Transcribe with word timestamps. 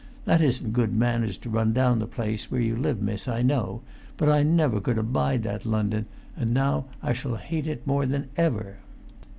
That 0.25 0.41
isn't 0.41 0.73
good 0.73 0.95
manners 0.95 1.37
to 1.37 1.49
run 1.51 1.73
down 1.73 1.99
the 1.99 2.07
place 2.07 2.49
where 2.49 2.59
you 2.59 2.75
live, 2.75 3.03
miss, 3.03 3.27
I 3.27 3.43
know; 3.43 3.81
but 4.17 4.29
I 4.29 4.41
never 4.41 4.81
could 4.81 4.97
abide 4.97 5.43
that 5.43 5.63
London, 5.63 6.07
and 6.35 6.55
now 6.55 6.85
I 7.03 7.13
shall 7.13 7.35
hate 7.35 7.67
it 7.67 7.85
more 7.85 8.07
than 8.07 8.29
ever." 8.35 8.77